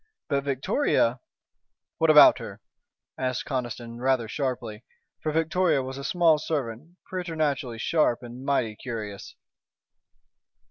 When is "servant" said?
6.39-6.97